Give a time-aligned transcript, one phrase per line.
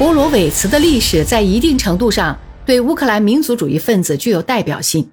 [0.00, 5.10] 博罗韦茨的历史在一定程度上对乌克兰民族主义分子具有代表性。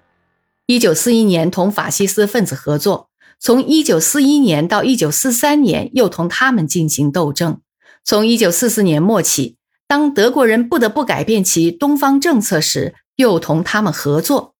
[0.66, 7.59] 一九四一年同法西斯分子合作，从一九四一年到一九四三年又同他们进行斗争。
[8.05, 9.58] 从一九四四年末起，
[9.90, 14.56] 当德国人不得不改变其东方政策时，又同他们合作。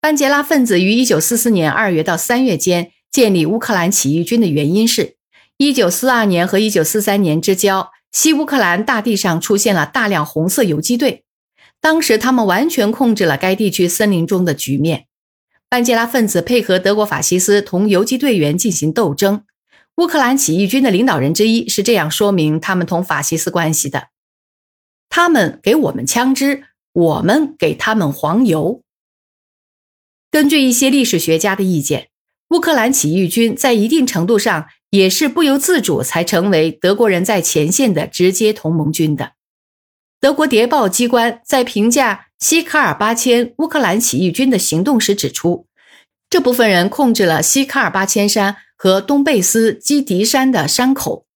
[0.00, 5.14] 班杰拉分子于一九四四年二月到三月间建立乌克兰起义军的原因是，
[5.56, 7.92] 一九四二年和一九四三年之交。
[8.14, 11.24] 西乌克兰大地上出现了大量红色游击队，
[11.80, 15.08] 当时他们完全控制了该地区森林中的局面。
[15.68, 19.44] 班杰拉分子配合德国法西斯同游击队员进行斗争。
[19.96, 24.10] 乌克兰起义军的领导人之一是这样说明他们同法西斯关系的：
[25.08, 28.82] 他们给我们枪支，我们给他们黄油。
[30.30, 32.10] 根据一些历史学家的意见，
[32.50, 34.68] 乌克兰起义军在一定程度上。
[34.94, 39.32] 也是不由自主才成为德国人在前线的直接同盟军的。
[40.20, 45.66] 德国谍报机关在评价西卡尔巴阡乌克兰起义军的行动时指出，
[46.30, 51.26] 这部分人控制了西卡尔巴阡山和东贝斯基迪山的山口，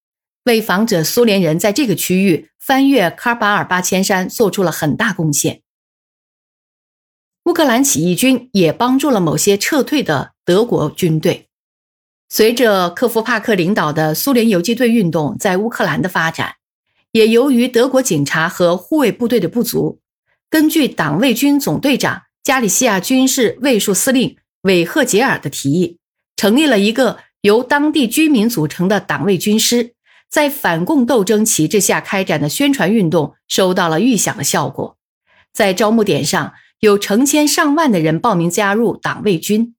[0.45, 5.63] 为防止苏联人在这个区域翻越卡尔巴尔巴阡山做出了很大贡献。
[7.47, 11.48] 乌克兰起义军也帮助了某些撤退的德国军队。
[12.29, 16.57] 随着科夫帕克领导的苏联游击队运动在乌克兰的发展，
[17.13, 20.01] 也由于德国警察和护卫部队的不足，
[20.51, 25.99] 根据党卫军总队长加里西亚军事卫戍司令韦赫杰尔的提议，
[26.37, 29.95] 成立了一个由当地居民组成的党卫军师。
[30.31, 34.99] 在反共斗争旗帜下开展的宣传运动收到了预想的效果，
[35.55, 39.75] 在招募点上有成千上万的人报名加入党卫军。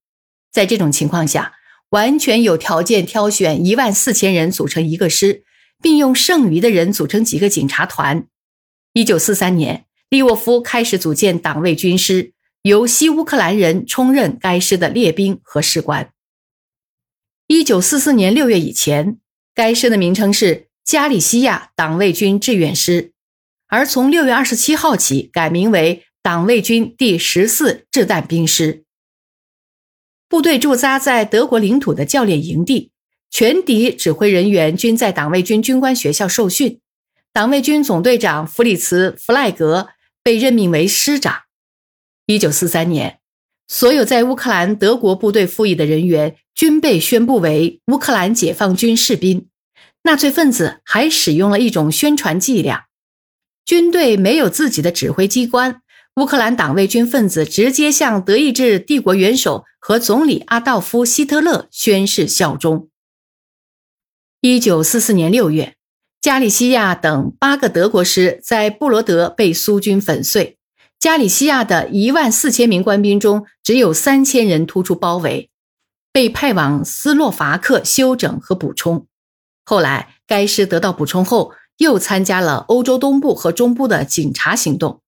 [0.51, 1.53] 在这种情况下，
[1.89, 5.43] 完全有条件挑选一万四千人组成一个师，
[5.81, 8.27] 并用剩余的人组成几个警察团。
[8.93, 12.33] 一九四三年，利沃夫开始组建党卫军师，
[12.63, 16.11] 由西乌克兰人充任该师的列兵和士官。
[17.47, 19.17] 一九四四年六月以前，
[19.55, 23.13] 该师的名称是加里西亚党卫军志愿师，
[23.67, 28.83] 而从六月二十七号起改名为党卫军第十四掷弹兵师。
[30.29, 32.91] 部队驻扎在德国领土的教练营地，
[33.31, 36.79] 全敌指挥人员均在党卫军军官学校受训。
[37.33, 39.89] 党卫军总队长弗里茨·弗赖格
[40.21, 41.41] 被任命为师长。
[42.27, 43.19] 一九四三年，
[43.67, 49.47] 所有在乌克兰德国部队服役的人员均被宣布为乌克兰解放军士兵。
[50.03, 52.85] 纳粹分子还使用了一种宣传伎俩：
[53.65, 55.81] 军队没有自己的指挥机关。
[56.19, 62.89] 乌克兰党卫军分子直接向德意志帝国元首和总理阿道夫·希特勒宣誓效忠。
[64.41, 65.75] 一九四四年六月，
[66.19, 70.57] 加里西亚等八个德国师在布罗德被苏军粉碎。
[70.99, 75.49] 加里西亚的一万四千名官兵中，只有三千人突出包围，
[76.11, 79.07] 被派往斯洛伐克休整和补充。
[79.63, 84.99] 后来，该师得到补充后，又参加了欧洲东部和中部的警察行动。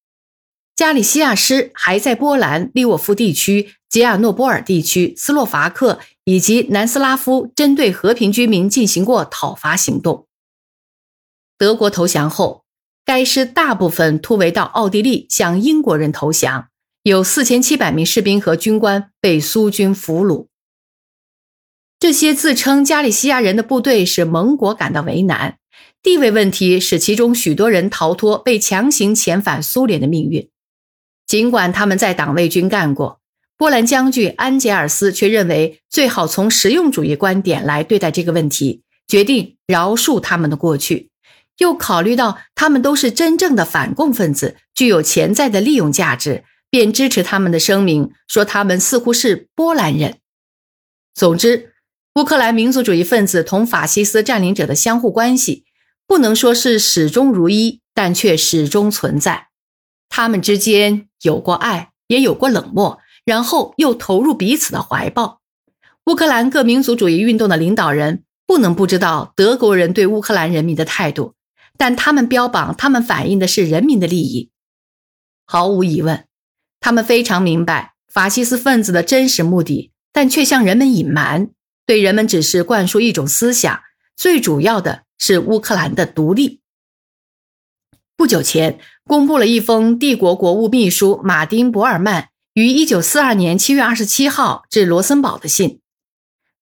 [0.81, 10.25] 加里西亚师还在波兰利沃夫地区、吉尔诺波尔地区、斯洛伐克以及南斯拉夫针对和平居民进行过讨伐行动。
[11.55, 12.63] 德国投降后，
[13.05, 16.69] 该师大部分突围到奥地利，向英国人投降，
[17.03, 20.47] 有四千七百名士兵和军官被苏军俘虏。
[21.99, 25.59] 这些自称加里西亚人的部队使盟国感到为难，
[26.01, 30.49] 地位问题使其中许多人逃脱，被强行遣返苏联的命运。
[31.25, 33.19] 尽管他们在党卫军干过，
[33.57, 41.09] 波兰将军安杰尔斯却认为最好从实用主义观点来对待这个问题，决定饶恕他们的过去。
[41.57, 50.17] 又考虑到他们都是真正的反共分子，具有潜在的利用价值，便支持他们的声明，说他们似乎是波兰人。
[51.13, 51.73] 总之，
[52.15, 55.65] 乌克兰民族主义分子同法西斯占领者的相互关系，
[56.07, 59.49] 不能说是始终如一，但却始终存在。
[60.09, 65.39] 他们之间有过爱，也有过冷漠，然后又投入彼此的怀抱。
[66.05, 71.35] 乌克兰各民族主义运动的领导人不能不知道德国人对乌克兰人民的态度，
[71.77, 74.49] 但他们标榜他们反映的是人民的利益。
[75.45, 76.25] 毫无疑问，
[76.79, 81.51] 他们非常明白法西斯分子的真实目的，但却向人们隐瞒，
[81.85, 83.81] 对人们只是灌输一种思想，
[84.17, 86.60] 最主要的是乌克兰的独立。
[88.21, 88.77] 不久前，
[89.07, 95.79] 公布了一封帝国国务秘书马丁·博尔曼于1942年7月27号致罗森堡的信。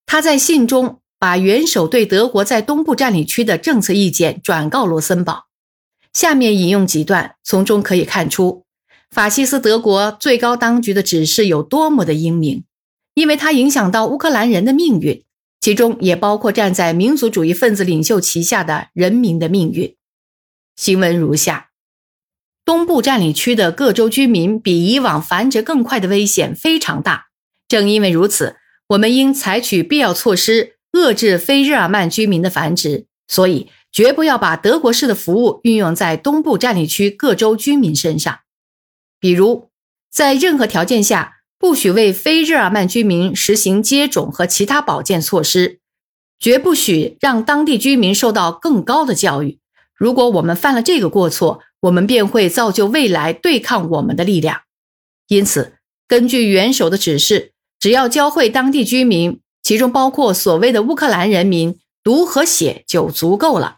[0.06, 5.48] 他在信中把元首对德国在东部占领区的政策意见转告罗森堡。
[6.14, 8.64] 下面引用几段，从中可以看出，
[9.10, 12.64] 法西斯德国最高当局的指示有多么的英明，
[13.12, 15.22] 因为它影响到乌克兰人的命运，
[15.60, 19.94] 其中也包括站在民族主义分子领袖旗下的人民的命运。
[20.80, 21.72] 新闻如下：
[22.64, 27.26] 东部占领区的各州居民比以往繁殖更快的危险非常大，
[27.68, 28.56] 正因为如此，
[28.88, 33.68] 我们应采取必要措施遏制非日耳曼居民的繁殖，所以。
[33.92, 38.38] 绝不要把德国式的服务运用在东部占领区各州居民身上，
[39.18, 39.68] 比如，
[40.10, 45.80] 在任何条件下不许为非日耳曼居民实行接种和其他保健措施，
[46.38, 49.58] 绝不许让当地居民受到更高的教育。
[50.00, 54.62] 如果我们犯了这个过错，我们便会造就未来对抗我们的力量。
[55.28, 55.74] 因此，
[56.08, 63.76] 根据元首的指示，只要教会当地居民，其中包括所谓的乌克兰人民，读和写就足够了。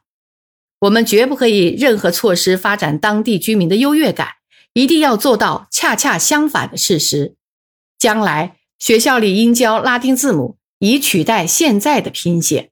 [0.78, 4.28] 我们绝不可以任何措施发展当地居民的优越感，
[4.74, 7.34] 一定要做到恰恰相反的事实。
[7.98, 12.70] 将来学校里应教拉丁字母，以取代现在的拼写。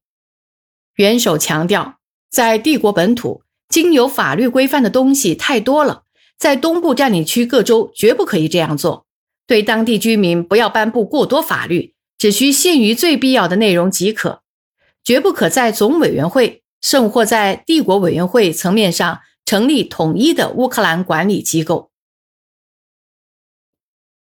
[0.94, 1.99] 元首强调，
[2.30, 6.04] 在帝国本土经有法律规范的东西太多了，
[6.38, 9.06] 在东部占领区各州绝不可以这样做。
[9.46, 14.42] 对当地居民不要颁布过多法律，只需限于最必要的内容即可，
[15.04, 16.62] 绝不可在总委员会。
[16.82, 21.90] 甚或在帝国委员会层面上成立统一的乌克兰管理机构。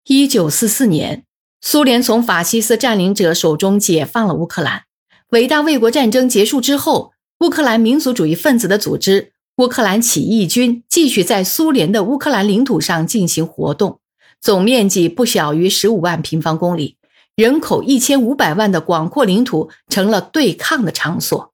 [0.02, 1.24] 一九四四年，
[1.60, 4.86] 苏联从法西斯占领者手中解放了乌克兰。
[5.28, 7.12] 伟大卫国战争结束之后，
[7.42, 13.98] 乌克兰民族主义分子的组织乌克兰起义军继续在苏联的乌克兰领土上进行活动，
[14.40, 16.98] 总面积不小于十五万平方公里，
[17.34, 21.52] 人口一千五百万的广阔领土成了对抗的场所。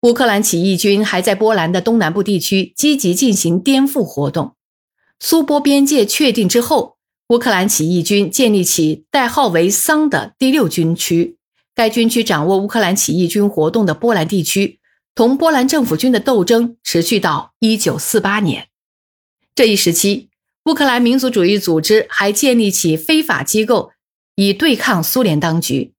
[0.00, 4.56] 乌克兰起义军还在波兰的东南部地区积极进行颠覆活动。
[5.18, 6.96] 苏波边界确定之后，
[7.28, 11.36] 乌克兰起义军建立起代号为“桑”的第六军区。
[11.80, 14.80] 该军区掌握乌克兰起义军活动的波兰地区，
[15.14, 18.68] 同波兰政府军的斗争持续到1948年。
[19.54, 20.28] 这一时期，
[20.66, 23.92] 乌克兰民族主义组织还建立起非法机构，
[24.34, 25.94] 以对抗苏联当局。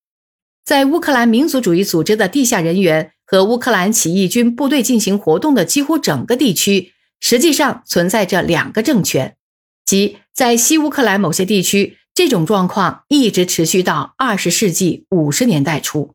[0.64, 3.14] 在乌克兰民族主义组织的地下人员。
[3.32, 6.92] 和乌克兰起义军部队进行活动的几乎整个地区，
[7.22, 9.38] 实际上存在着两个政权，
[9.86, 16.14] 即在西乌克兰某些地区，这种状况一直持续到二十世纪五十年代初。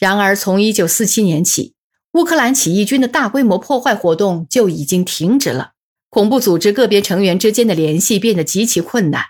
[0.00, 1.74] 然而，从一九四七年起，
[2.12, 5.72] 乌克兰起义军的大规模破坏活动就已经停止了，
[6.08, 9.26] 恐怖组织个别成员之间的联系变得极其困难。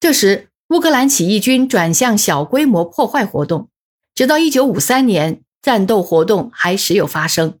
[0.00, 3.68] 这时，乌克兰起义军转向小规模破坏活动。
[4.14, 7.58] 直到一九五三年，战斗活动还时有发生；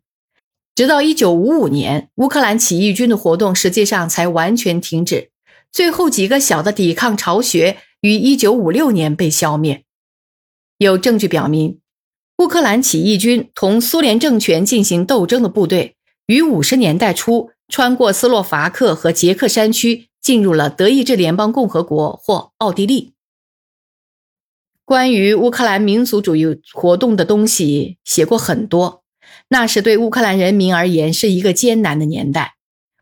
[0.74, 5.31] 直到一九五五年，乌克兰起义军的活动实际上才完全停止。
[5.72, 9.84] 最后几个小的抵抗巢穴于一九五六年被消灭。
[10.76, 11.80] 有证据表明，
[12.38, 23.14] 乌克兰起义军同苏联政权进行斗争的部队，于五十年代初穿过斯洛伐克和捷克山区，进入了德意志联邦共和国或奥地利。
[24.84, 29.04] 关于乌克兰民族主义活动的东西写过很多，
[29.48, 32.56] 那是对乌克兰人民而言是一个艰难的年代。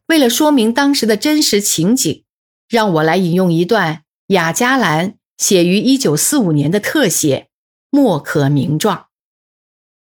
[0.07, 2.25] 为了说明当时的真实情景，
[2.71, 7.49] 让我来引用一段雅加兰写于1945年的特写，
[7.91, 9.09] 莫可名状。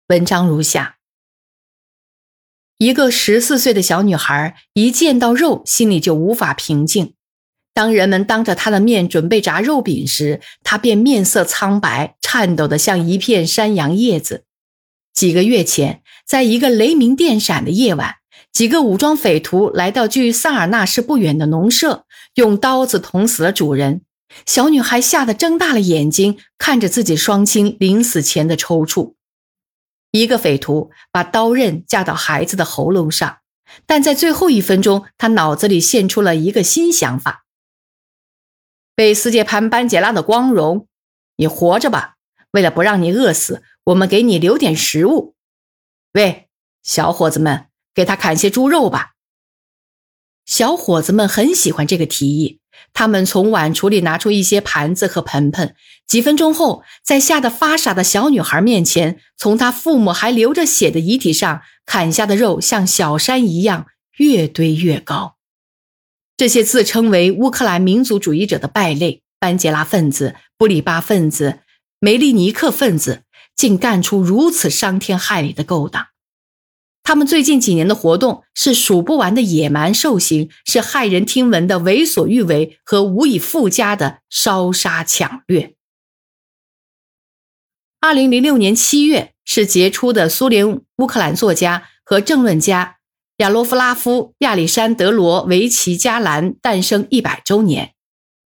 [0.09, 0.97] 文章如下：
[2.77, 7.13] 一个十四岁的小女孩一见到肉，心里就无法平静。
[7.73, 14.43] 当人们当着她的面准备炸肉饼时，她便面色苍白，颤抖得像一片山羊叶子。
[15.13, 18.15] 几个月前，在一个雷鸣电闪的夜晚，
[18.59, 24.01] 几个武装匪徒来到距萨尔纳市不远的农舍，用刀子捅死了主人。
[24.45, 29.13] 小女孩吓得睁大了眼睛，看着自己双亲临死前的抽搐。
[30.11, 33.37] 一个匪徒把刀刃架到孩子的喉咙上，
[33.85, 37.45] 但在最后一分钟，他脑子里现出了一个新想法。
[38.93, 40.85] 被斯捷潘·班杰拉的光荣，
[41.37, 42.15] 你活着吧。
[42.51, 45.33] 为了不让你饿死，我们给你留点食物。
[46.11, 46.49] 喂，
[46.83, 47.67] 小伙子们，
[47.99, 49.09] 给他砍些猪肉吧。
[50.45, 52.61] 小伙子们很喜欢这个提议。
[52.93, 55.75] 他们从碗橱里拿出一些盘子和盆盆。
[56.07, 65.35] 几分钟后，在吓得发傻的小女孩面前，从她父母还流着血的遗体上砍下的肉，像小山一样越堆越高。
[66.37, 71.59] 这些自称为乌克兰民族主义者的败类，班杰拉分子、布里巴分子、
[71.99, 73.23] 梅利尼克分子，
[73.57, 76.07] 竟干出如此伤天害理的勾当。
[77.03, 85.75] 他们最近几年的活动是数不完的野蛮兽行，是骇人听闻的为所欲为和无以复加的烧杀抢掠。
[87.99, 92.97] 二零零六年七月是杰出的苏联乌克兰作家和政论家
[93.37, 97.93] 亚罗夫拉夫·亚历山德罗维奇·加兰诞生一百周年。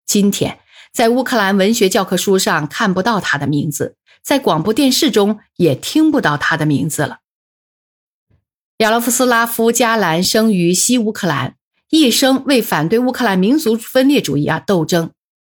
[0.06, 0.60] 今天，
[0.94, 7.18] 在乌克兰文学教科书上看不到他的名字，在广播电视中也听不到他的名字了。
[8.84, 11.56] 亚罗夫斯拉夫·加兰生于西乌克兰，
[11.90, 15.12] 一生为反对乌克兰民族分裂主义而斗争。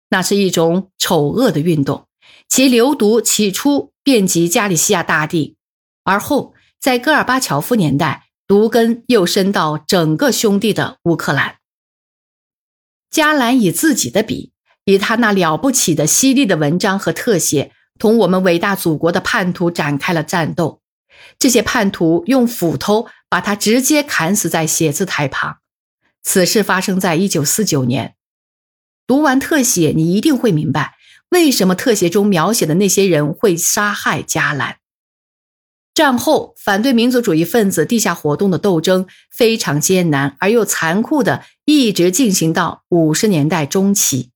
[0.09, 2.07] 那是一种丑恶的运动，
[2.49, 5.57] 其流毒起初遍及加利西亚大地，
[6.05, 11.57] 而后在戈尔巴乔夫年代，毒根又伸到整个兄弟的乌克兰。
[13.11, 14.53] 加兰以自己的笔，
[14.87, 20.81] 以他那了不起的犀利的文章和特写，同我们伟大祖国的叛徒展开了战斗。
[21.39, 25.59] 这些叛徒用斧头把他直接砍死在写字台旁。
[26.23, 28.17] 此事发生在一九四九年。
[29.07, 30.97] 读完特写，你一定会明白
[31.31, 34.79] 为什么特写中描写的那些人会杀害加兰。
[35.95, 44.31] 战后，反对民族主义分子地下活动的斗争非常艰难而又残酷的，一直进行到五十年代中期。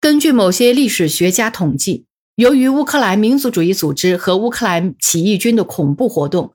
[0.00, 2.06] 根据某些历史学家统计。
[2.36, 6.52] 由于乌克兰民族主义组织和乌克兰起义军的恐怖活动，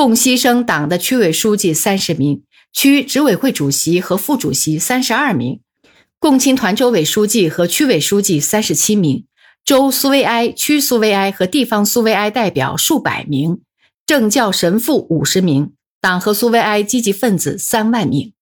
[0.00, 2.42] 共牺牲党的区委书记三十名，
[2.72, 5.60] 区执委会主席和副主席三十二名，
[6.18, 9.26] 共青团州委书记和区委书记三十七名，
[9.62, 13.60] 州苏维埃、区苏维埃和地方苏维埃代表数百名，
[14.06, 18.32] 政教神父五十名，党和苏维埃积极分子三万名。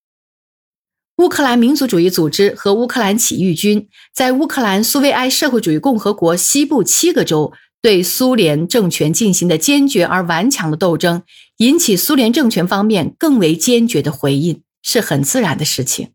[1.16, 11.22] 乌克兰民族主义组织和乌克兰起义军在乌克兰苏维埃社会主义共和国西部七个州对苏联政权进行的坚决而顽强的斗争，
[11.58, 16.10] 引起苏联政权方面更为坚决的回应，是很自然的事情。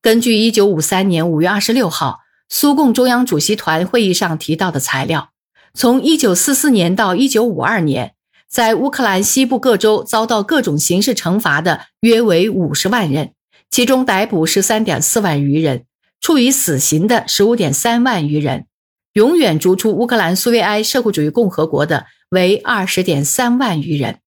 [0.00, 5.30] 根据1953年5月26号苏共中央主席团会议上提到的材料，
[5.74, 8.14] 从1944年到1952年，
[8.48, 13.32] 在乌克兰西部各州遭到各种刑事惩罚的约为50万人。
[13.70, 15.86] 其中逮捕十三点四万余人，
[16.20, 18.66] 处以死刑的十五点三万余人，
[19.12, 24.21] 永远逐出乌克兰苏维埃社会主义共和国的为二十点三万余人。